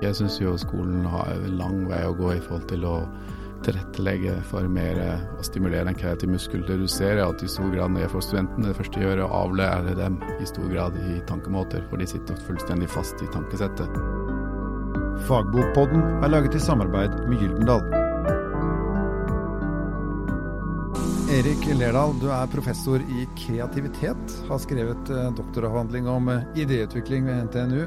[0.00, 2.94] Jeg syns jo skolen har en lang vei å gå i forhold til å
[3.64, 4.96] tilrettelegge for mer
[5.36, 6.62] å stimulere den kreative muskel.
[6.64, 9.06] Det du ser er at i stor grad når jeg får studentene, det første jeg
[9.06, 13.20] gjør er å avlære dem i stor grad i tankemåter, for de sitter fullstendig fast
[13.20, 14.00] i tankesettet.
[15.28, 17.84] Fagbokpodden er laget i samarbeid med Gyldendal.
[21.30, 24.32] Erik Lerdal, du er professor i kreativitet.
[24.48, 27.84] Har skrevet eh, doktoravhandling om eh, idéutvikling ved NTNU.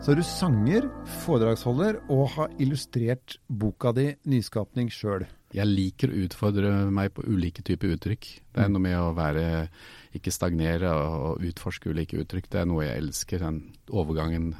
[0.00, 0.86] Så er du sanger,
[1.26, 5.26] foredragsholder og har illustrert boka di 'Nyskapning' sjøl.
[5.52, 8.28] Jeg liker å utfordre meg på ulike typer uttrykk.
[8.54, 9.68] Det er noe med å være,
[10.16, 12.48] ikke stagnere og utforske ulike uttrykk.
[12.48, 13.60] Det er noe jeg elsker, den
[13.92, 14.54] overgangen.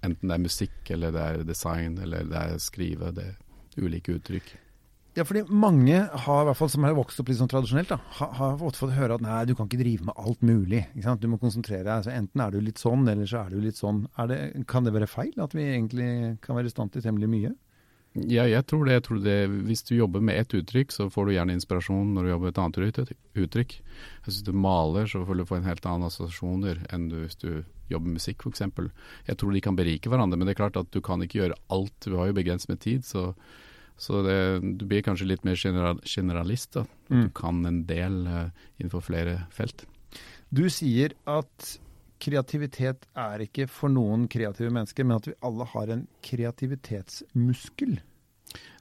[0.00, 3.12] Enten det er musikk, eller det er design, eller det er skrive.
[3.12, 4.48] Det er ulike uttrykk.
[5.16, 7.96] Ja, fordi mange har, i hvert fall som har vokst opp litt sånn tradisjonelt, da,
[8.18, 10.82] har, har fått høre at nei, du kan ikke drive med alt mulig.
[10.92, 11.92] Du må konsentrere deg.
[11.94, 14.04] Altså, enten er du litt sånn, eller så er du litt sånn.
[14.28, 16.10] Det, kan det være feil at vi egentlig
[16.44, 17.54] kan være i stand til temmelig mye?
[18.16, 18.88] Ja, jeg tror.
[18.92, 19.38] Jeg tror det.
[19.68, 22.54] Hvis du jobber med ett uttrykk, så får du gjerne inspirasjon når du jobber med
[22.54, 23.12] et annet
[23.44, 23.76] uttrykk.
[24.28, 27.50] Hvis du maler, så får du få en helt annen assosiasjoner enn du, hvis du
[27.88, 28.64] jobber med musikk, f.eks.
[29.28, 31.60] Jeg tror de kan berike hverandre, men det er klart at du kan ikke gjøre
[31.72, 31.96] alt.
[32.04, 33.04] Du har jo begrenset med tid.
[33.06, 33.30] så
[33.96, 36.72] så det, du blir kanskje litt mer general, generalist.
[36.76, 36.84] da.
[37.08, 37.22] Mm.
[37.22, 39.86] Du kan en del uh, innenfor flere felt.
[40.48, 41.70] Du sier at
[42.20, 47.98] kreativitet er ikke for noen kreative mennesker, men at vi alle har en kreativitetsmuskel.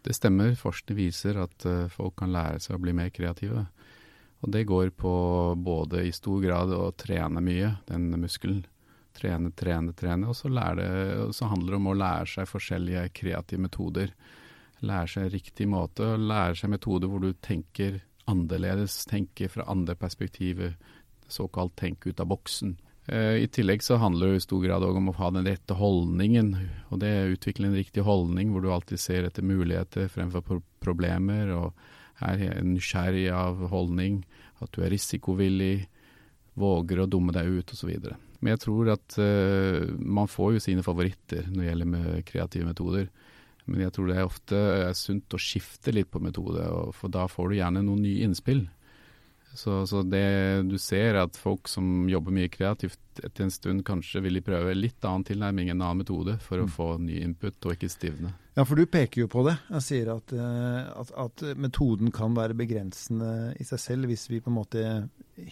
[0.04, 0.54] Det stemmer.
[0.60, 3.66] Forskning viser at uh, folk kan lære seg å bli mer kreative.
[4.44, 5.12] Og det går på
[5.58, 8.66] både i stor grad å trene mye, den muskelen.
[9.16, 10.28] Trene, trene, trene.
[10.28, 14.12] Og så, lære, så handler det om å lære seg forskjellige kreative metoder
[14.86, 20.76] lære seg riktig måte, lære seg metoder hvor du tenker annerledes, tenker fra andre perspektiver,
[21.30, 22.76] såkalt tenk ut av boksen.
[23.06, 26.56] Eh, I tillegg så handler det i stor grad om å ha den rette holdningen,
[26.90, 30.62] og det er å utvikle en riktig holdning hvor du alltid ser etter muligheter fremfor
[30.82, 31.74] problemer, og
[32.24, 34.24] er nysgjerrig av holdning,
[34.64, 35.88] at du er risikovillig,
[36.56, 37.92] våger å dumme deg ut osv.
[38.40, 42.68] Men jeg tror at uh, man får jo sine favoritter når det gjelder med kreative
[42.70, 43.10] metoder.
[43.66, 47.26] Men jeg tror det er ofte er sunt å skifte litt på metode, for da
[47.30, 48.66] får du gjerne noen nye innspill.
[49.56, 53.86] Så, så, det du ser, er at folk som jobber mye kreativt etter en stund,
[53.88, 56.74] kanskje vil de prøve litt annen tilnærming, en annen metode, for å mm.
[56.76, 58.34] få ny input og ikke stivne.
[58.56, 59.56] Ja, for du peker jo på det.
[59.78, 64.42] Jeg sier at, eh, at, at, metoden kan være begrensende i seg selv hvis vi
[64.44, 64.84] på en måte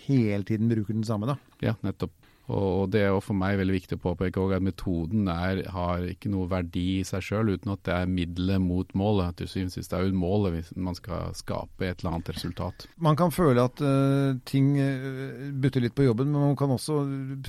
[0.06, 1.40] hele tiden bruker den samme, da.
[1.64, 2.16] Ja, nettopp.
[2.52, 6.50] Og det er for meg veldig viktig å påpeke at metoden er, har ikke noe
[6.52, 9.38] verdi i seg sjøl, uten at det er middelet mot målet.
[9.40, 12.88] Til syvende og sist er jo målet hvis man skal skape et eller annet resultat.
[13.04, 17.00] Man kan føle at uh, ting uh, butter litt på jobben, men man kan også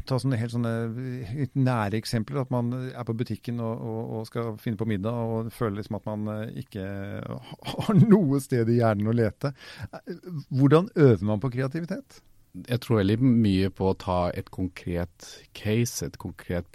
[0.06, 0.74] ta sånne helt sånne
[1.58, 2.44] nære eksempler.
[2.44, 5.98] At man er på butikken og, og, og skal finne på middag og føler liksom
[5.98, 6.86] at man ikke
[7.88, 9.50] har noe sted i hjernen å lete.
[10.54, 12.22] Hvordan øver man på kreativitet?
[12.54, 15.26] Jeg tror veldig mye på å ta et konkret
[15.56, 16.68] case, et konkret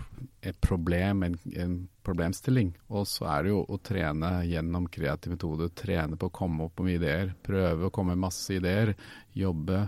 [0.44, 2.72] et problem, en, en, problemstilling.
[2.90, 5.70] Og så er det jo å trene gjennom kreativ metode.
[5.78, 7.34] Trene på å komme opp med ideer.
[7.46, 8.96] Prøve å komme med masse ideer.
[9.38, 9.86] Jobbe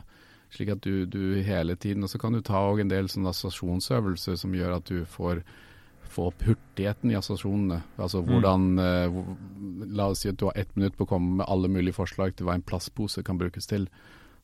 [0.52, 4.36] slik at du, du hele tiden Og så kan du ta en del sånne assosiasjonsøvelser
[4.36, 5.42] som gjør at du får
[6.12, 7.80] få opp hurtigheten i assosiasjonene.
[7.96, 8.32] Altså mm.
[8.32, 9.86] hvordan mm.
[9.96, 12.36] La oss si at du har ett minutt på å komme med alle mulige forslag
[12.36, 13.88] til hva en plastpose kan brukes til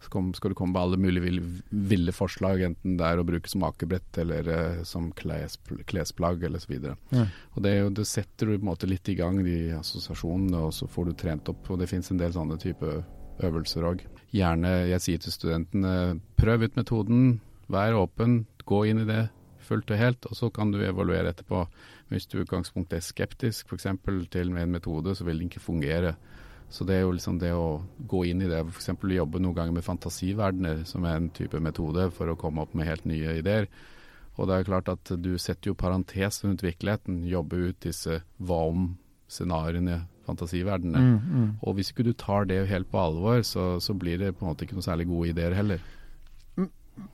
[0.03, 3.25] så kom, skal du komme med alle mulige ville, ville, forslag, enten det er å
[3.25, 5.58] bruke som akebrett eller uh, som kles,
[5.90, 6.97] klesplagg eller så videre.
[7.09, 7.25] Ja.
[7.56, 10.90] Og det, det, setter du på en måte litt i gang de assosiasjonene, og så
[10.91, 11.72] får du trent opp.
[11.74, 12.94] Og det finnes en del sånne type
[13.47, 14.06] øvelser òg.
[14.35, 15.96] Gjerne, jeg sier til studentene,
[16.38, 17.25] prøv ut metoden,
[17.72, 19.25] vær åpen, gå inn i det
[19.68, 21.66] fullt og helt, og så kan du evaluere etterpå.
[22.12, 23.90] Hvis du i utgangspunktet er skeptisk f.eks.
[24.31, 26.16] til en metode, så vil den ikke fungere.
[26.69, 27.79] Så det er jo liksom det å
[28.11, 28.89] gå inn i det, f.eks.
[29.00, 32.89] jobbe noen ganger med fantasiverdener, som er en type metode for å komme opp med
[32.89, 33.69] helt nye ideer.
[34.38, 38.59] Og det er klart at du setter jo parentes rundt virkeligheten, jobber ut disse hva
[38.69, 40.99] om-scenarioene, fantasiverdenene.
[40.99, 41.52] Mm, mm.
[41.64, 44.52] Og hvis ikke du tar det helt på alvor, så, så blir det på en
[44.52, 45.81] måte ikke noe særlig gode ideer heller.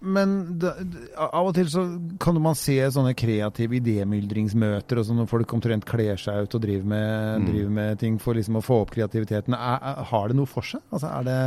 [0.03, 0.73] Men da,
[1.15, 1.83] av og til så
[2.21, 6.63] kan man se sånne kreative idémyldringsmøter og sånn når folk omtrent kler seg ut og
[6.65, 7.13] driver med,
[7.43, 7.45] mm.
[7.47, 9.55] driver med ting for liksom å få opp kreativiteten.
[9.55, 10.83] Er, er, har det noe for seg?
[10.91, 11.37] Altså, er, det,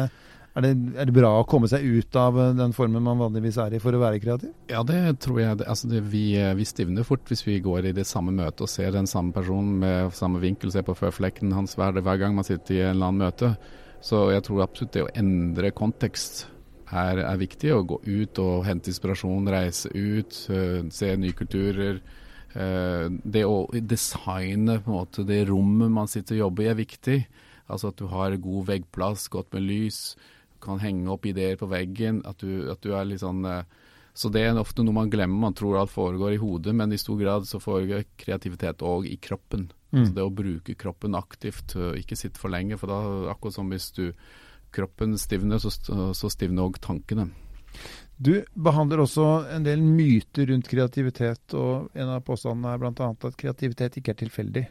[0.49, 3.77] er, det, er, det, bra å komme seg ut av den formen man vanligvis er
[3.77, 4.57] i for å være kreativ?
[4.73, 5.61] Ja, det tror jeg.
[5.69, 9.09] Altså, vi, vi, stivner fort hvis vi går i det samme møtet og ser den
[9.11, 12.85] samme personen med samme vinkel, ser på føflekken hans hver, hver gang man sitter i
[12.87, 13.57] en eller annen møte.
[14.05, 16.47] Så jeg tror absolutt det å endre kontekst
[16.97, 17.73] er, er, viktig.
[17.73, 22.01] Å gå ut og hente inspirasjon, reise ut, uh, se nye kulturer.
[22.57, 26.79] Eh, det å designe på en måte det rommet man sitter og jobber i, er
[26.79, 27.19] viktig.
[27.67, 29.99] Altså at du har god veggplass, godt med lys,
[30.63, 32.23] kan henge opp ideer på veggen.
[32.29, 33.67] At du, at du er litt sånn eh,
[34.17, 35.51] Så det er ofte noe man glemmer.
[35.51, 39.19] Man tror alt foregår i hodet, men i stor grad så foregår kreativitet òg i
[39.21, 39.69] kroppen.
[39.91, 39.99] Mm.
[40.01, 42.79] Altså det å bruke kroppen aktivt, ikke sitte for lenge.
[42.81, 44.07] For da akkurat som hvis du
[44.77, 45.73] kroppen stivner, så,
[46.15, 47.31] så stivner òg tankene.
[48.17, 53.11] Du behandler også en del myter rundt kreativitet, og en av påstandene er bl.a.
[53.13, 54.65] at kreativitet ikke er tilfeldig.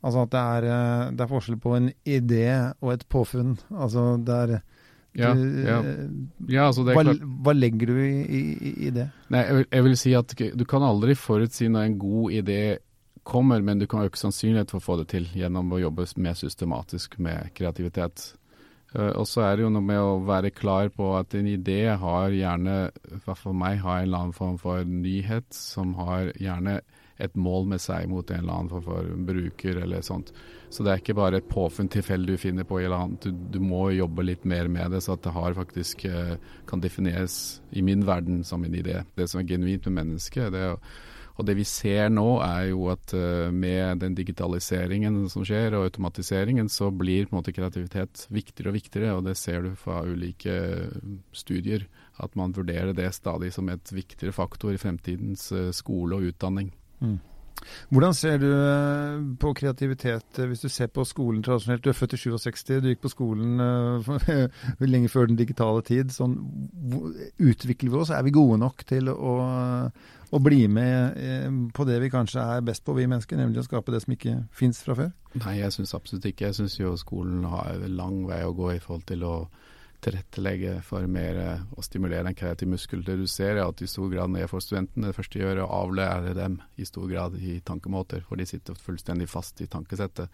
[0.00, 2.46] Altså at det er, eh, det er, forskjell på en idé
[2.80, 3.58] og et påfunn.
[3.76, 4.54] Altså det er
[5.18, 5.80] ja, ja.
[6.48, 9.08] ja altså hva, hva, legger du i, i, i det?
[9.34, 12.60] Nei, jeg vil, jeg vil, si at du kan aldri forutsi når en god idé
[13.26, 16.38] kommer, men du kan øke sannsynlighet for å få det til gjennom å jobbe mer
[16.38, 18.30] systematisk med kreativitet.
[18.94, 21.82] Uh, og så er det jo noe med å være klar på at en idé
[22.00, 22.78] har gjerne,
[23.28, 26.80] for meg, har en eller annen form for nyhet som har gjerne
[27.20, 30.32] et mål med seg mot en eller annen form for bruker eller sånt.
[30.72, 33.26] Så det er ikke bare et påfunn tilfeldig du finner på eller annet.
[33.26, 36.34] Du, du, må jobbe litt mer med det, så at det har faktisk uh,
[36.70, 39.02] kan defineres i min verden som en idé.
[39.18, 40.80] Det som er genuint med mennesket, det er jo
[41.38, 45.86] og det vi ser nå er jo at uh, med den digitaliseringen som skjer og
[45.88, 49.14] automatiseringen, så blir på en måte kreativitet viktigere og viktigere.
[49.16, 50.58] Og det ser du fra ulike
[51.36, 51.86] studier,
[52.20, 56.74] at man vurderer det stadig som et viktigere faktor i fremtidens uh, skole og utdanning.
[57.00, 57.18] Mm.
[57.90, 61.84] Hvordan ser du eh, på kreativitet hvis du ser på skolen tradisjonelt?
[61.84, 63.60] Du er født i 67, du gikk på skolen
[64.94, 66.14] lenge før den digitale tid.
[66.14, 66.38] Sånn,
[67.38, 68.14] utvikler vi oss?
[68.14, 69.36] Er vi gode nok til å
[70.30, 73.66] å bli med eh, på det vi kanskje er best på, vi mennesker, nemlig å
[73.66, 75.10] skape det som ikke fins fra før?
[75.42, 76.50] Nei, jeg syns absolutt ikke.
[76.50, 79.34] Jeg syns jo skolen har lang vei å gå i forhold til å
[80.04, 81.38] tilrettelegge for mer
[81.76, 83.04] å stimulere en kreativ muskel.
[83.04, 85.46] Det du ser er at i stor grad når jeg får studentene, det første jeg
[85.46, 89.60] gjør er å avlære dem i stor grad i tankemåter, for de sitter fullstendig fast
[89.60, 90.32] i tankesettet.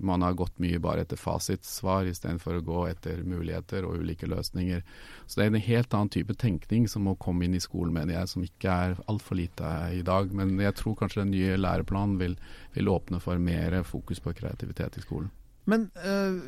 [0.00, 4.80] Man har gått mye bare etter fasitsvar istedenfor å gå etter muligheter og ulike løsninger.
[5.26, 8.16] Så det er en helt annen type tenkning som må komme inn i skolen, mener
[8.16, 10.32] jeg, som ikke er altfor lite i dag.
[10.32, 12.40] Men jeg tror kanskje den nye læreplanen vil,
[12.72, 15.28] vil åpne for mer fokus på kreativitet i skolen.
[15.70, 16.40] Men uh,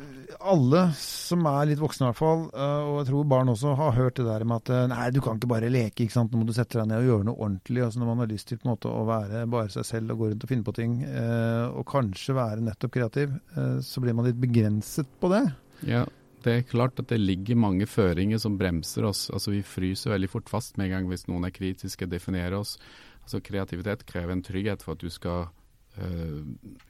[0.43, 3.95] alle som er litt voksne i hvert fall, uh, og jeg tror barn også, har
[3.95, 6.33] hørt det der med at uh, nei, du kan ikke bare leke, ikke sant?
[6.33, 7.85] nå må du sette deg ned og gjøre noe ordentlig.
[7.85, 10.19] altså Når man har lyst til på en måte å være bare seg selv og
[10.19, 13.33] gå rundt og finne på ting, og kanskje være nettopp kreativ,
[13.85, 15.43] så blir man litt begrenset på det.
[15.87, 16.03] Ja,
[16.45, 19.29] det er klart at det ligger mange føringer som bremser oss.
[19.33, 22.75] altså Vi fryser veldig fort fast med en gang hvis noen er kritiske, definerer oss.
[23.23, 25.47] altså Kreativitet krever en trygghet for at du skal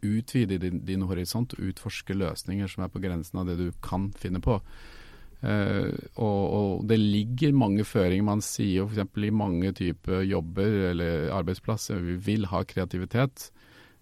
[0.05, 4.09] utvide din, din, horisont og utforske løsninger som er på grensen av det du kan
[4.17, 4.59] finne på.
[5.45, 8.25] Uh, og, og, det ligger mange føringer.
[8.25, 9.19] Man sier jo f.eks.
[9.27, 13.49] i mange typer jobber eller arbeidsplasser vi vil ha kreativitet,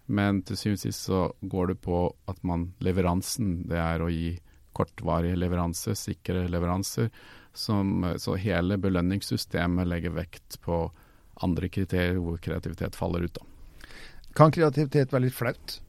[0.05, 4.11] men til syvende og sist så går det på at man leveransen, det er å
[4.11, 4.35] gi
[4.73, 7.11] kortvarige leveranser, sikre leveranser.
[7.53, 10.87] Som, så hele belønningssystemet legger vekt på
[11.45, 13.35] andre kriterier hvor kreativitet faller ut.
[13.35, 13.52] da.
[14.37, 15.79] Kan kreativitet være litt flaut?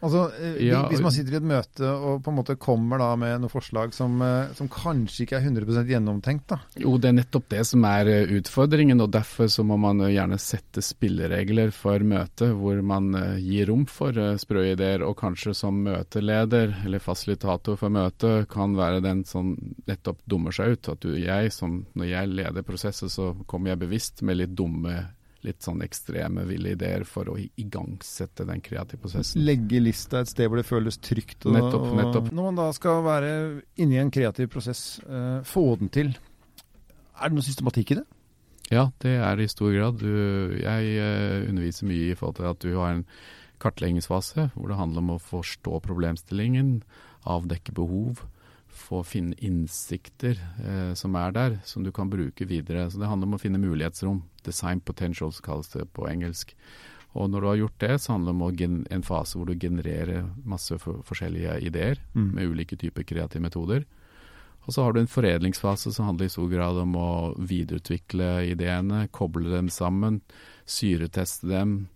[0.00, 3.10] Altså, eh, ja, Hvis man sitter i et møte og på en måte kommer da
[3.20, 6.60] med noen forslag som, eh, som kanskje ikke er 100 gjennomtenkt, da?
[6.80, 10.40] Jo, det er nettopp det som er eh, utfordringen, og derfor så må man gjerne
[10.40, 13.12] sette spilleregler for møtet, hvor man
[13.44, 19.04] gir rom for sprø ideer, og kanskje som møteleder eller fasilitator for møtet kan være
[19.04, 19.52] den som
[19.84, 20.94] nettopp dummer seg ut.
[20.94, 25.10] At du, jeg som, når jeg leder prosesser, så kommer jeg bevisst med litt dumme
[25.46, 29.42] litt sånn ekstreme, ville ideer for å igangsette den kreative prosessen.
[29.46, 31.46] Legge lista et sted hvor det føles trygt.
[31.46, 32.30] Og, nettopp, nettopp.
[32.36, 33.34] Når man da skal være
[33.80, 36.14] inne i en kreativ prosess, uh, få den til,
[37.16, 38.06] er det noe systematikk i det?
[38.70, 40.02] Ja, det er det i stor grad.
[40.02, 43.06] Du, jeg uh, underviser mye i forhold til at du har en
[43.60, 46.78] kartleggingsfase hvor det handler om å forstå problemstillingen,
[47.28, 48.22] avdekke behov
[48.72, 52.88] få finne innsikter eh, som er der, som du kan bruke videre.
[52.90, 54.22] Så Det handler om å finne mulighetsrom.
[54.46, 56.54] Design potentials kalles det på engelsk.
[57.18, 60.28] Og når du har gjort det, så handler det om en fase hvor du genererer
[60.46, 62.28] masse for forskjellige ideer mm.
[62.36, 63.86] med ulike typer kreative metoder.
[64.66, 69.08] Og så har du en foredlingsfase som handler i stor grad om å videreutvikle ideene,
[69.10, 70.20] koble dem sammen,
[70.68, 71.88] syreteste dem,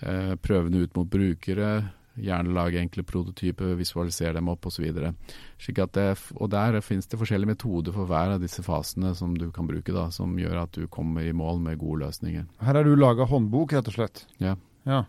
[0.00, 4.86] eh, prøve dem ut mot brukere, Gjerne lage enkle prototyper, visualisere dem opp osv.
[4.96, 9.94] Og der finnes det forskjellige metoder for hver av disse fasene som du kan bruke,
[9.94, 12.46] da, som gjør at du kommer i mål med gode løsninger.
[12.64, 14.24] Her har du laga håndbok, rett og slett.
[14.42, 14.56] Ja.
[14.88, 15.04] ja.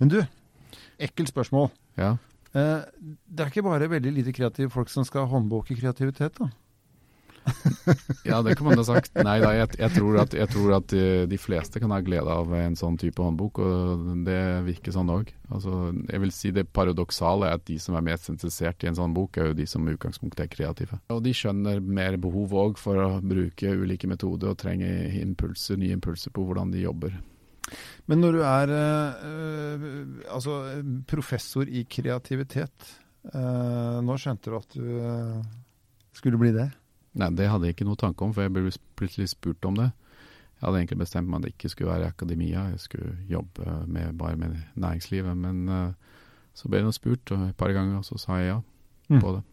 [0.00, 0.20] Men du,
[0.98, 1.70] ekkelt spørsmål.
[1.98, 2.16] Ja.
[2.56, 2.80] Eh,
[3.28, 6.50] det er ikke bare veldig lite kreative folk som skal ha håndbok i kreativitet, da?
[8.28, 9.12] ja, det kan man ha sagt.
[9.16, 12.32] Nei da, jeg, jeg, tror at, jeg, tror at, eh, de fleste kan ha glede
[12.32, 15.32] av en sånn type håndbok, og det virker sånn òg.
[15.52, 18.98] Altså, jeg vil si det paradoksale er at de som er mest interessert i en
[18.98, 21.00] sånn bok, er jo de som i utgangspunktet er kreative.
[21.14, 25.96] Og de skjønner mer behov òg for å bruke ulike metoder og trenger impulser, nye
[25.96, 27.18] impulser på hvordan de jobber.
[28.08, 29.86] Men når du er øh,
[30.32, 30.58] altså,
[31.08, 32.92] professor i kreativitet,
[33.34, 35.42] øh, nå skjønte du at du øh,
[36.16, 36.70] skulle bli det?
[37.18, 39.88] Nei, det hadde jeg ikke noe tanke om, for jeg ble plutselig spurt om det.
[40.58, 43.74] Jeg hadde egentlig bestemt meg at det ikke skulle være i akademia, jeg skulle jobbe
[43.86, 45.36] med, bare med næringslivet.
[45.38, 46.16] Men uh,
[46.58, 48.58] så ble jeg spurt et par ganger, og så sa jeg ja
[49.08, 49.20] mm.
[49.22, 49.44] på det.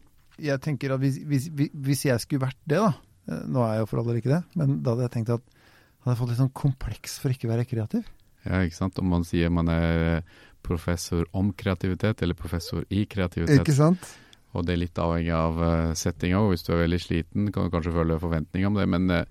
[0.46, 2.92] Jeg tenker at hvis, hvis, hvis, jeg skulle vært det, da,
[3.30, 5.32] eh, nå er jeg jo for all del ikke det, men da hadde jeg tenkt
[5.38, 8.10] at jeg hadde fått litt sånn kompleks for ikke å være kreativ.
[8.46, 9.00] Ja, ikke sant.
[9.02, 10.26] Om man sier man er
[10.66, 13.62] professor om kreativitet, eller professor i kreativitet.
[13.62, 14.10] Ikke sant?
[14.56, 16.42] Og det er litt avhengig av uh, settinga.
[16.52, 19.24] Hvis du er veldig sliten, kan du kanskje føle forventninger om det, men uh,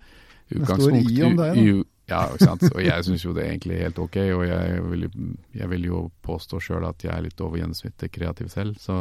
[0.51, 1.91] utgangspunkt Det står i om deg, da.
[2.05, 2.67] Ja, ikke sant.
[2.69, 5.09] Og jeg syns jo det er egentlig helt ok, og jeg vil,
[5.57, 8.77] jeg vil jo påstå sjøl at jeg er litt over gjennomsnittet kreativ selv.
[8.83, 8.99] Så,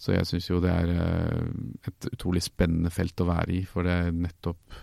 [0.00, 1.44] så jeg syns jo det er uh,
[1.90, 4.82] et utrolig spennende felt å være i, for det er nettopp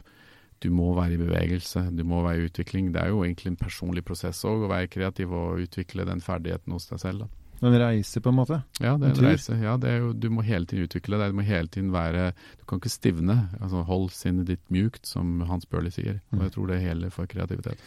[0.62, 2.92] du må være i bevegelse, du må være i utvikling.
[2.94, 6.76] Det er jo egentlig en personlig prosess òg, å være kreativ og utvikle den ferdigheten
[6.76, 7.26] hos deg selv.
[7.26, 7.41] da.
[7.62, 8.58] En reise, på en måte?
[8.82, 9.58] Ja, det er en, en reise.
[9.62, 11.34] Ja, er jo, du må hele tiden utvikle deg.
[11.34, 13.36] Du må hele tiden være Du kan ikke stivne.
[13.60, 16.24] Altså, hold sinnet ditt mjukt, som Hans Børli sier.
[16.32, 16.44] Og mm.
[16.48, 17.86] jeg tror det er hele for kreativitet.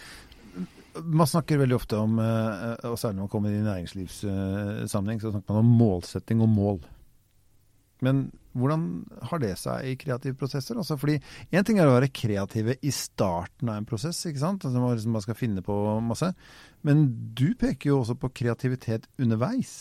[1.03, 5.57] Man snakker veldig ofte om, eh, og særlig når man kommer i næringslivssammenheng, så snakker
[5.57, 6.79] man om målsetting og mål.
[8.07, 8.85] Men hvordan
[9.31, 10.79] har det seg i kreative prosesser?
[10.79, 11.19] Altså fordi
[11.55, 14.65] Én ting er å være kreative i starten av en prosess, ikke sant?
[14.67, 15.75] Altså man, liksom, man skal finne på
[16.07, 16.31] masse.
[16.87, 19.75] Men du peker jo også på kreativitet underveis.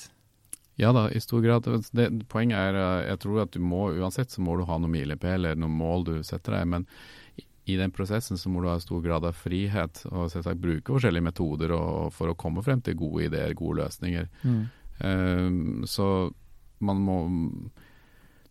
[0.82, 1.68] Ja da, i stor grad.
[1.94, 4.96] Det, poenget er eh, jeg tror at du må uansett så må du ha noen
[4.96, 6.72] milepæler, eller noen mål du setter deg.
[6.74, 6.88] Men
[7.70, 11.30] i den prosessen så må du ha stor grad av frihet og selvsagt bruke forskjellige
[11.30, 14.28] metoder og, for å komme frem til gode ideer, gode løsninger.
[14.44, 14.64] Mm.
[15.04, 16.08] Um, så
[16.84, 17.18] man må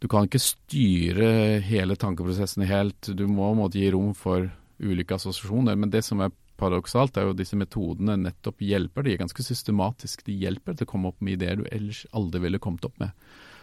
[0.02, 1.26] du kan ikke styre
[1.62, 3.12] hele tankeprosessen helt.
[3.14, 4.49] Du må måtte gi rom for
[4.82, 5.78] ulike assosiasjoner.
[5.78, 9.06] Men det som er paradoksalt, er jo disse metodene nettopp hjelper.
[9.06, 10.26] De er ganske systematiske.
[10.26, 13.14] De hjelper til å komme opp med ideer du ellers aldri ville kommet opp med.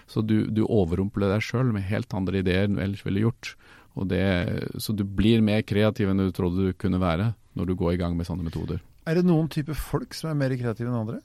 [0.10, 3.54] Så du, du overrumpler deg sjøl med helt andre ideer enn du ellers ville gjort.
[4.08, 4.24] Det,
[4.80, 8.00] så du blir mer kreativ enn du trodde du kunne være når du går i
[8.00, 8.80] gang med sånne metoder.
[9.10, 11.20] Er det noen type folk som er mer kreative enn andre?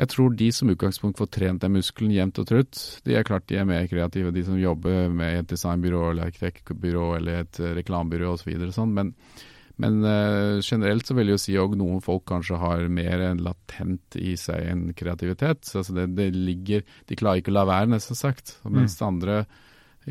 [0.00, 3.48] Jeg tror de som utgangspunkt får trent den muskelen jevnt og trutt, de er klart
[3.50, 4.32] de er mer kreative.
[4.32, 8.48] De som jobber med et designbyrå eller arkitektbyrå eller et eh, reklamebyrå osv.
[8.62, 8.94] Så sånn.
[8.96, 9.12] Men,
[9.80, 13.42] men uh, generelt så vil jeg jo si at noen folk kanskje har mer en
[13.44, 15.68] latent i seg en kreativitet.
[15.68, 18.56] Altså det, det ligger, De klarer ikke å la være, nesten sagt.
[18.64, 19.06] Mens mm.
[19.10, 19.42] andre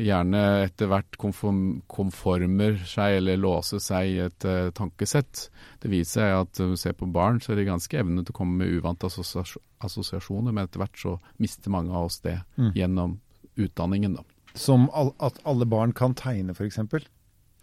[0.00, 5.46] gjerne etter hvert konform, konformer seg eller låser seg i et uh, tankesett.
[5.82, 8.34] Det viser seg at når du ser på barn, så er de ganske evne til
[8.34, 12.74] å komme med uvante assosiasjoner, men etter hvert så mister mange av oss det mm.
[12.78, 13.18] gjennom
[13.60, 14.18] utdanningen.
[14.20, 14.26] da.
[14.58, 16.80] Som all, at alle barn kan tegne, f.eks.?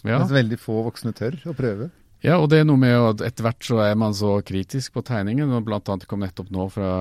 [0.05, 0.19] Ja.
[0.19, 1.89] Mens veldig få voksne tør å prøve?
[2.25, 5.03] Ja, og det er noe med at etter hvert så er man så kritisk på
[5.05, 5.51] tegningen.
[5.53, 6.91] og Blant annet kom nettopp nå fra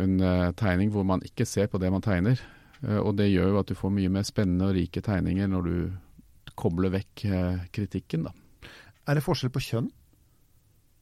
[0.00, 2.40] en uh, tegning hvor man ikke ser på det man tegner.
[2.86, 5.68] Eh, og det gjør jo at du får mye mer spennende og rike tegninger når
[5.68, 8.70] du kobler vekk eh, kritikken, da.
[9.08, 9.88] Er det forskjell på kjønn?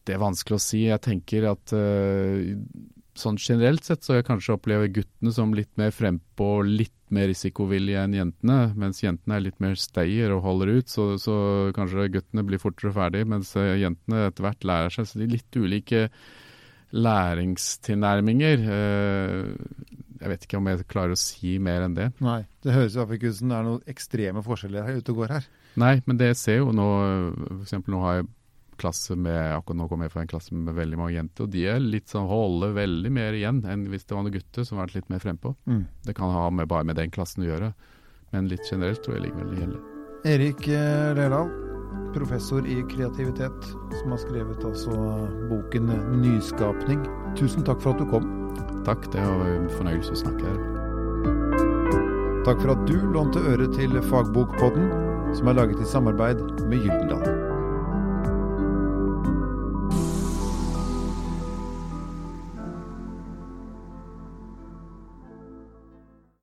[0.08, 0.86] Det er vanskelig å si.
[0.86, 2.38] Jeg tenker at uh,
[3.20, 7.28] sånn generelt sett så jeg kanskje opplever guttene som litt mer frempå og litt mer
[7.28, 8.58] risikovillige enn jentene.
[8.80, 11.36] Mens jentene er litt mer stayer og holder ut, så, så
[11.76, 15.10] kanskje guttene blir fortere ferdig, mens jentene etter hvert lærer seg.
[15.10, 16.06] Så de er litt ulike
[16.96, 18.64] læringstilnærminger.
[20.20, 22.10] Jeg vet ikke om jeg klarer å si mer enn det.
[22.20, 25.00] Nei, Det høres i hvert fall ikke ut som det er noen ekstreme forskjeller her
[25.00, 25.48] ute og går her.
[25.80, 26.88] Nei, men det jeg ser jo nå
[27.62, 27.78] F.eks.
[27.86, 28.28] nå har jeg
[28.80, 31.64] klasse med akkurat nå kommer jeg fra en klasse med veldig mange jenter, og de
[31.68, 34.88] er litt sånn holder veldig mer igjen enn hvis det var noen gutter som har
[34.88, 35.54] vært litt mer frempå.
[35.68, 35.82] Mm.
[36.06, 37.72] Det kan ha med, bare med den klassen å gjøre,
[38.32, 39.84] men litt generelt tror jeg ligger veldig gjelder.
[40.30, 41.52] Erik eh, Lerdal,
[42.16, 44.96] professor i kreativitet, som har skrevet altså
[45.52, 47.08] boken 'Nyskapning'.
[47.36, 48.39] Tusen takk for at du kom.
[48.84, 50.60] Takk, det var en fornøyelse å snakke her.
[52.46, 54.88] Takk for at du lånte øre til Fagbokpodden,
[55.36, 57.39] som er laget i samarbeid med Gyldendal.